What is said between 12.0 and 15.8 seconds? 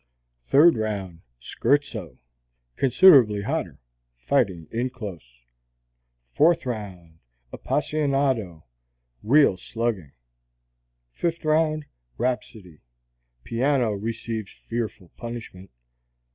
Rhapsodie. (Piano receives fearful punishment.